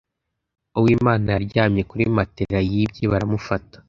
[0.77, 3.77] Uwimana yaryamye kuri matelas yibye baramufata